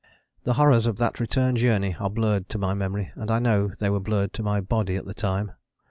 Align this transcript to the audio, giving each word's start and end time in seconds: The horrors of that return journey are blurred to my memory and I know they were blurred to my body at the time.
The 0.45 0.53
horrors 0.55 0.87
of 0.87 0.97
that 0.97 1.19
return 1.19 1.55
journey 1.55 1.95
are 1.99 2.09
blurred 2.09 2.49
to 2.49 2.57
my 2.57 2.73
memory 2.73 3.11
and 3.13 3.29
I 3.29 3.37
know 3.37 3.67
they 3.77 3.91
were 3.91 3.99
blurred 3.99 4.33
to 4.33 4.41
my 4.41 4.59
body 4.59 4.95
at 4.95 5.05
the 5.05 5.13
time. 5.13 5.51